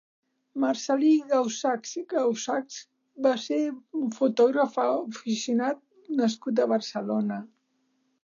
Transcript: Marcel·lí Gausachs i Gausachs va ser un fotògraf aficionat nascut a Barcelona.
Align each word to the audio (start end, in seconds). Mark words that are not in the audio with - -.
Marcel·lí 0.61 1.09
Gausachs 1.31 1.91
i 1.99 2.01
Gausachs 2.13 2.79
va 3.27 3.33
ser 3.43 3.59
un 3.99 4.09
fotògraf 4.15 4.79
aficionat 4.85 5.83
nascut 6.23 6.63
a 6.65 6.69
Barcelona. 6.75 7.39